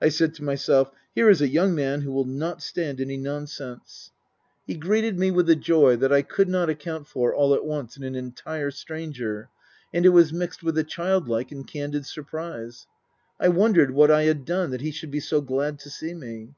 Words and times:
I 0.00 0.08
said 0.08 0.34
to 0.34 0.44
myself:" 0.44 0.92
Here 1.16 1.28
is 1.28 1.42
a 1.42 1.48
young 1.48 1.74
man 1.74 2.02
who 2.02 2.12
will 2.12 2.24
not 2.26 2.62
stand 2.62 3.00
any 3.00 3.16
nonsense." 3.16 4.12
Book 4.68 4.76
I: 4.76 4.78
My 4.78 4.78
Book 4.78 4.82
39 4.84 4.84
He 4.84 4.86
greeted 4.88 5.18
me 5.18 5.30
with 5.32 5.50
a 5.50 5.56
joy 5.56 5.96
that 5.96 6.12
I 6.12 6.22
could 6.22 6.48
not 6.48 6.70
account 6.70 7.08
for 7.08 7.34
all 7.34 7.52
at 7.56 7.64
once 7.64 7.96
in 7.96 8.04
an 8.04 8.14
entire 8.14 8.70
stranger, 8.70 9.48
and 9.92 10.06
it 10.06 10.10
was 10.10 10.32
mixed 10.32 10.62
with 10.62 10.78
a 10.78 10.84
childlike 10.84 11.50
and 11.50 11.66
candid 11.66 12.06
surprise. 12.06 12.86
I 13.40 13.48
wondered 13.48 13.90
what 13.90 14.12
I 14.12 14.22
had 14.26 14.44
done 14.44 14.70
that 14.70 14.80
he 14.80 14.92
should 14.92 15.10
be 15.10 15.18
so 15.18 15.40
glad 15.40 15.80
to 15.80 15.90
see 15.90 16.14
me. 16.14 16.50